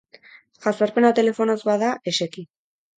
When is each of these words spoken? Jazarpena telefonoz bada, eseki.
Jazarpena 0.67 1.13
telefonoz 1.21 1.59
bada, 1.71 1.95
eseki. 2.15 2.51